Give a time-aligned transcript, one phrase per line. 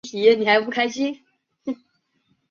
[0.11, 0.89] 为今马偕医院的前
[1.63, 1.75] 身。